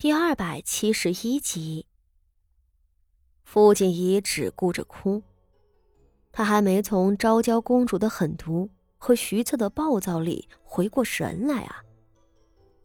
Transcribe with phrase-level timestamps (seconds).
[0.00, 1.84] 第二百七十一集，
[3.42, 5.24] 傅锦仪只顾着哭，
[6.30, 11.82] 她还没从昭娇公主的狠毒和徐策的暴躁里回过神来啊！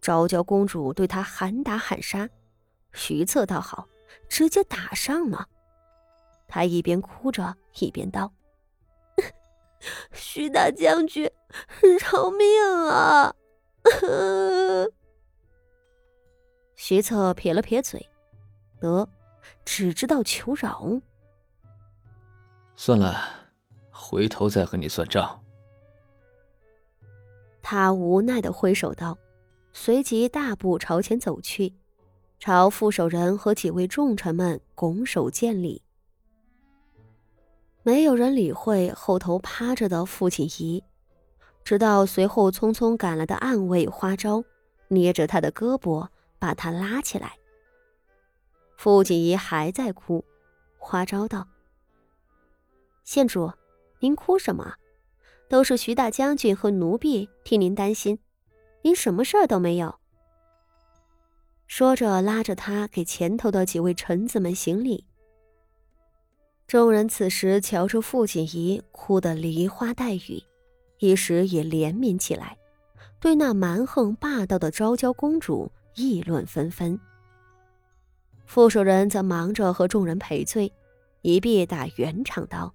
[0.00, 2.26] 昭娇公主对她喊打喊杀，
[2.94, 3.86] 徐策倒好，
[4.26, 5.46] 直接打上了。
[6.48, 8.32] 她一边哭着一边道
[10.14, 11.30] ：“徐大将军，
[11.82, 12.48] 饶命
[12.88, 13.34] 啊！”
[16.84, 18.04] 徐策撇了撇嘴，
[18.80, 19.08] 得，
[19.64, 21.00] 只知道求饶。
[22.74, 23.16] 算了，
[23.92, 25.40] 回头再和你算账。
[27.62, 29.16] 他无奈的挥手道，
[29.72, 31.72] 随即大步朝前走去，
[32.40, 35.84] 朝副手人和几位重臣们拱手见礼。
[37.84, 40.82] 没有人理会后头趴着的傅锦仪，
[41.62, 44.42] 直到随后匆匆赶来的暗卫花招
[44.88, 46.08] 捏着他的胳膊。
[46.42, 47.38] 把他拉起来。
[48.76, 50.24] 傅锦仪还在哭，
[50.76, 51.46] 花招道
[53.06, 53.52] ：“县主，
[54.00, 54.74] 您哭什么？
[55.48, 58.18] 都是徐大将军和奴婢替您担心，
[58.82, 59.94] 您什么事儿都没有。”
[61.68, 65.06] 说着，拉着他给前头的几位臣子们行礼。
[66.66, 70.42] 众人此时瞧着傅锦仪哭得梨花带雨，
[70.98, 72.58] 一时也怜悯起来，
[73.20, 75.70] 对那蛮横霸道的昭娇公主。
[75.94, 76.98] 议论纷纷，
[78.46, 80.72] 副手人则忙着和众人赔罪，
[81.20, 82.74] 一臂打圆场道：“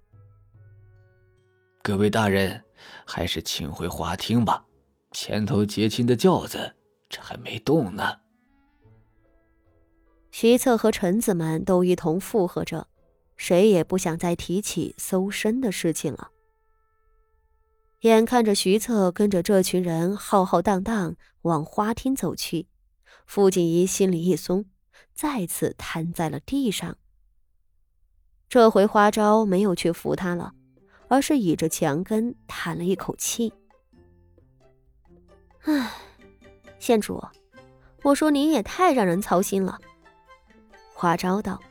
[1.81, 2.63] 各位大人，
[3.05, 4.65] 还是请回花厅吧，
[5.11, 6.75] 前头结亲的轿子
[7.09, 8.03] 这还没动呢。”
[10.31, 12.87] 徐策和臣子们都一同附和着，
[13.35, 16.29] 谁也不想再提起搜身的事情了。
[18.01, 22.67] 眼看着徐策跟着这群人浩浩荡荡往花厅走去。
[23.27, 24.65] 傅锦仪心里一松，
[25.13, 26.97] 再次瘫在了地上。
[28.47, 30.53] 这回花招没有去扶他了，
[31.09, 33.51] 而是倚着墙根叹了一口气
[35.67, 35.91] ：“唉，
[36.79, 37.21] 县主，
[38.03, 39.77] 我说您也太让人操心了。”
[40.95, 41.61] 花招道：“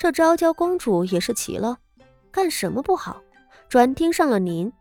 [0.00, 1.78] 这昭娇公主也是奇了，
[2.32, 3.22] 干什么不好，
[3.68, 4.72] 专盯上了您。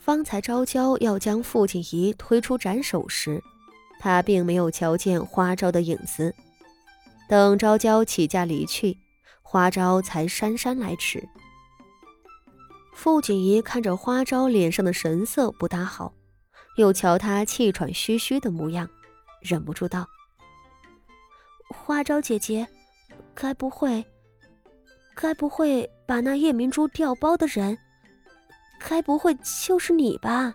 [0.00, 3.40] 方才昭娇要将傅锦仪推出斩首时。”
[4.02, 6.34] 他并没有瞧见花招的影子，
[7.28, 8.98] 等昭娇起驾离去，
[9.42, 11.28] 花招才姗姗来迟。
[12.92, 16.12] 傅锦仪看着花招脸上的神色不大好，
[16.78, 18.90] 又瞧他气喘吁吁的模样，
[19.40, 20.08] 忍不住道
[21.72, 22.66] ：“花招姐姐，
[23.36, 24.04] 该不会，
[25.14, 27.78] 该不会把那夜明珠调包的人，
[28.80, 29.32] 该不会
[29.64, 30.52] 就是你吧？”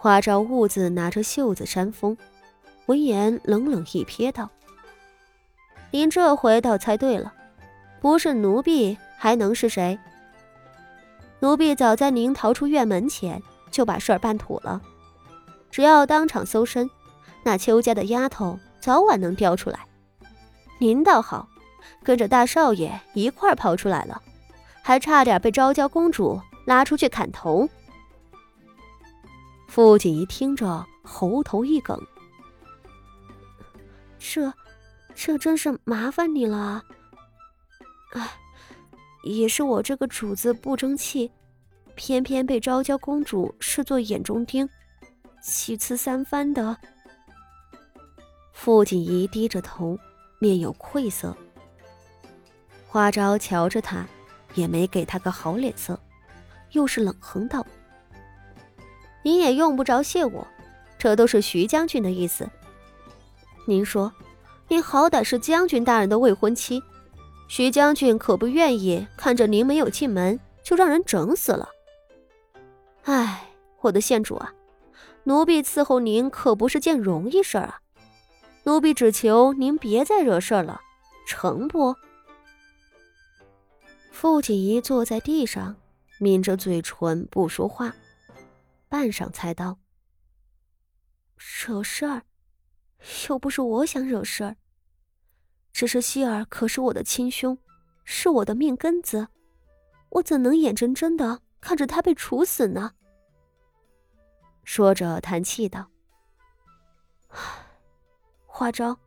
[0.00, 2.16] 花招兀自拿着袖子扇风，
[2.86, 4.48] 闻言冷冷一瞥道
[5.90, 7.34] ：“您这回倒猜对了，
[8.00, 9.98] 不是奴婢还能是谁？
[11.40, 13.42] 奴婢早在您逃出院门前
[13.72, 14.80] 就把事儿办妥了，
[15.68, 16.88] 只要当场搜身，
[17.42, 19.80] 那邱家的丫头早晚能调出来。
[20.78, 21.48] 您倒好，
[22.04, 24.22] 跟着大少爷一块儿跑出来了，
[24.80, 27.68] 还差点被昭娇公主拉出去砍头。”
[29.68, 31.96] 傅锦仪听着，喉头一梗。
[34.18, 34.52] 这，
[35.14, 36.82] 这真是麻烦你了。
[38.14, 38.30] 哎，
[39.22, 41.30] 也是我这个主子不争气，
[41.94, 44.68] 偏偏被昭娇公主视作眼中钉，
[45.42, 46.76] 七次三番的。
[48.52, 49.96] 傅锦仪低着头，
[50.40, 51.36] 面有愧色。
[52.88, 54.04] 花招瞧着他，
[54.54, 56.00] 也没给他个好脸色，
[56.72, 57.64] 又是冷哼道。
[59.28, 60.48] 您也用不着谢我，
[60.96, 62.48] 这都是徐将军的意思。
[63.66, 64.10] 您说，
[64.68, 66.82] 您好歹是将军大人的未婚妻，
[67.46, 71.68] 徐将军可不愿意看着您没有进门就让人整死了。
[73.02, 73.50] 哎，
[73.82, 74.54] 我的县主啊，
[75.24, 77.82] 奴婢伺候您可不是件容易事儿啊，
[78.64, 80.80] 奴婢只求您别再惹事儿了，
[81.26, 81.94] 成不？
[84.10, 85.76] 傅锦仪坐在地上，
[86.18, 87.94] 抿着嘴唇不说话。
[88.88, 89.78] 半晌才道
[91.36, 92.22] ：“惹事儿，
[93.28, 94.56] 又不是我想惹事儿。
[95.72, 97.58] 只是希儿可是我的亲兄，
[98.04, 99.28] 是我的命根子，
[100.08, 102.94] 我怎能眼睁睁的看着他被处死呢？”
[104.64, 105.90] 说着叹气道
[108.46, 108.98] ：“花招，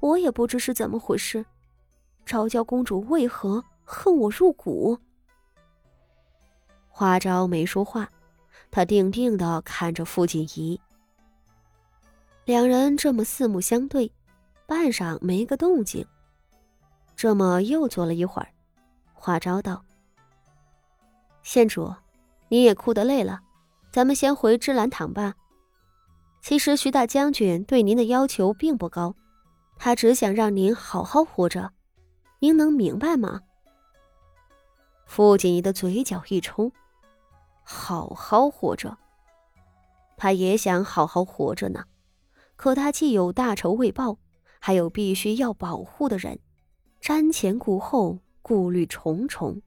[0.00, 1.44] 我也不知是怎么回事，
[2.26, 4.98] 昭娇公主为何恨我入骨？”
[6.88, 8.10] 花招没说话。
[8.70, 10.80] 他定定的看着傅锦仪，
[12.44, 14.10] 两人这么四目相对，
[14.66, 16.06] 半晌没个动静。
[17.16, 18.48] 这么又坐了一会儿，
[19.12, 19.84] 华昭道
[21.42, 21.92] ：“县主，
[22.48, 23.40] 你也哭得累了，
[23.90, 25.34] 咱们先回芝兰堂吧。
[26.40, 29.14] 其实徐大将军对您的要求并不高，
[29.76, 31.72] 他只想让您好好活着，
[32.38, 33.40] 您能明白吗？”
[35.04, 36.70] 傅锦仪的嘴角一抽，
[37.70, 38.96] 好好活着。
[40.16, 41.84] 他也想好好活着呢。
[42.56, 44.18] 可他既有大仇未报，
[44.58, 46.40] 还有必须要保护的人，
[47.02, 49.60] 瞻前顾后，顾虑重重，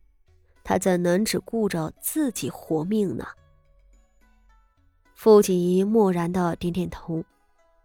[0.64, 3.28] 他怎能只顾着自己活命呢？
[5.14, 7.24] 傅锦仪默然的点点头，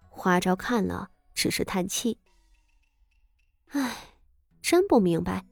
[0.08, 2.16] 花招看了，只是叹气
[3.68, 4.14] ：“唉，
[4.62, 5.44] 真不明白，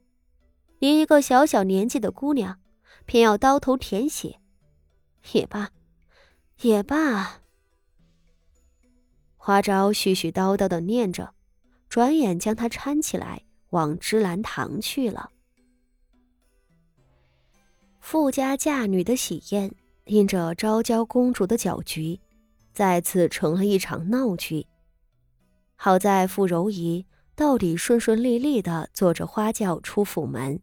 [0.79, 2.59] 您一个小小年纪的姑娘，
[3.05, 4.39] 偏要刀头舔血。
[5.33, 5.69] 也罢，
[6.61, 7.41] 也罢。”
[9.37, 11.33] 花招絮絮叨叨的念着，
[11.87, 15.29] 转眼将他搀起来，往芝兰堂去了。
[17.99, 19.73] 富家嫁女的喜宴，
[20.05, 22.19] 因着昭娇公主的搅局，
[22.73, 24.67] 再次成了一场闹剧。
[25.75, 27.05] 好在傅柔仪
[27.35, 30.59] 到底顺顺利利的坐着花轿出府门，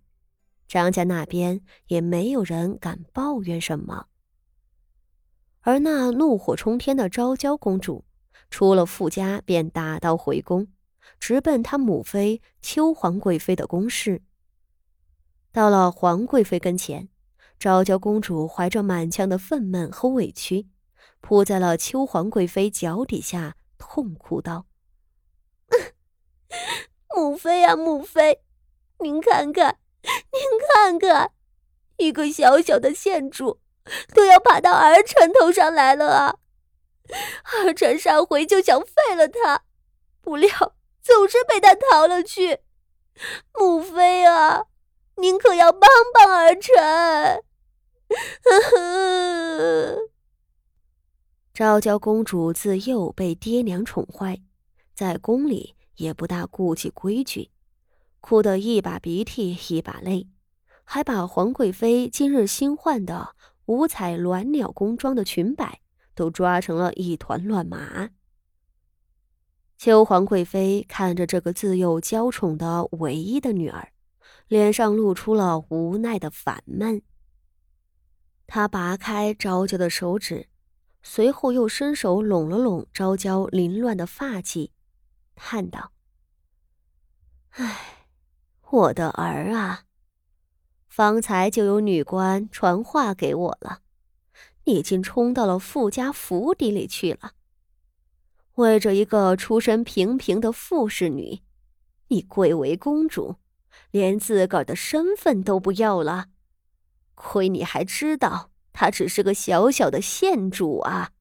[0.67, 4.07] 张家那边也没有人敢抱怨什么。
[5.63, 8.05] 而那怒火冲天的昭娇公主。
[8.51, 10.69] 出了傅家，便打道回宫，
[11.19, 14.21] 直奔她母妃秋皇贵妃的宫室。
[15.51, 17.09] 到了皇贵妃跟前，
[17.59, 20.69] 昭娇公主怀着满腔的愤懑和委屈，
[21.23, 24.67] 扑在了秋皇贵妃脚底下，痛哭道
[27.17, 28.43] ：“母妃啊，母妃，
[28.99, 31.31] 您看看，您看看，
[31.97, 33.61] 一个小小的县主，
[34.15, 36.37] 都要爬到儿臣头上来了啊！”
[37.65, 39.65] 儿臣上回就想废了他，
[40.21, 40.51] 不料
[41.03, 42.61] 总是被他逃了去。
[43.59, 44.65] 母妃啊，
[45.17, 47.45] 您可要帮帮儿臣！
[51.53, 54.41] 昭娇公主自幼被爹娘宠坏，
[54.95, 57.51] 在宫里也不大顾及规矩，
[58.21, 60.29] 哭得一把鼻涕一把泪，
[60.85, 63.35] 还把皇贵妃今日新换的
[63.67, 65.81] 五彩鸾鸟宫装的裙摆。
[66.15, 68.11] 都抓成了一团乱麻。
[69.79, 73.93] 秋皇贵妃看着这个自幼娇宠的唯一的女儿，
[74.47, 77.01] 脸上露出了无奈的烦闷。
[78.47, 80.49] 她拔开昭娇的手指，
[81.03, 84.71] 随后又伸手拢了拢昭娇凌乱的发髻，
[85.35, 85.93] 叹道
[87.57, 88.07] ：“唉，
[88.71, 89.85] 我的儿啊，
[90.95, 93.81] 方才就有女官传话给我了。”
[94.65, 97.33] 你竟冲到了富家府邸里去了。
[98.57, 101.41] 为着一个出身平平的富士女，
[102.09, 103.37] 你贵为公主，
[103.91, 106.27] 连自个儿的身份都不要了。
[107.15, 111.13] 亏你还知道，她只是个小小的县主啊！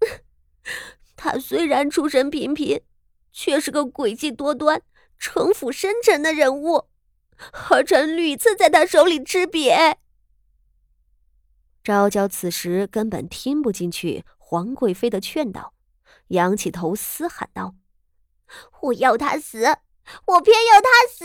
[1.16, 2.80] 她虽然出身平平，
[3.32, 4.80] 却是个诡计多端、
[5.18, 6.86] 城府深沉的人物，
[7.70, 9.96] 儿臣屡次在他手里吃瘪。
[11.84, 15.74] 昭娇此时根本听不进去皇贵妃的劝导，
[16.28, 17.76] 仰起头嘶喊道
[18.82, 19.64] ：“我要他死！
[20.26, 21.24] 我偏要他死！”